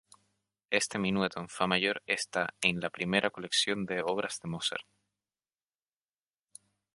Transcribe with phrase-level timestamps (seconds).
[0.79, 4.87] Este minueto en fa mayor está en la primera colección de obras de Mozart.